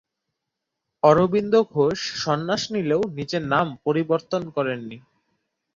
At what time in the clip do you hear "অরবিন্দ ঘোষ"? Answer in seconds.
1.03-1.99